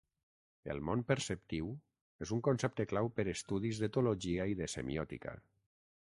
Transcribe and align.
El 0.73 0.79
món 0.87 1.01
perceptiu 1.09 1.67
és 2.25 2.31
un 2.37 2.41
concepte 2.47 2.85
clau 2.93 3.09
per 3.19 3.25
estudis 3.33 3.81
d'etologia 3.83 4.47
i 4.53 4.57
de 4.63 4.69
semiòtica. 4.75 5.35